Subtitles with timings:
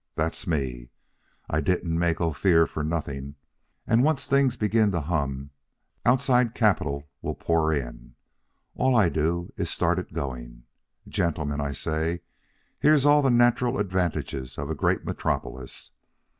[0.15, 0.89] That's me.
[1.47, 3.35] I didn't make Ophir for nothing.
[3.85, 5.51] And once things begin to hum,
[6.07, 8.15] outside capital will pour in.
[8.73, 10.63] All I do is start it going.
[11.07, 12.21] 'Gentlemen,' I say,
[12.79, 15.91] 'here's all the natural advantages for a great metropolis.